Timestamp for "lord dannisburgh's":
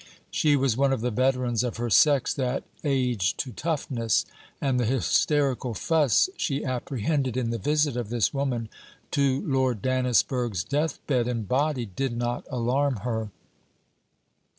9.45-10.63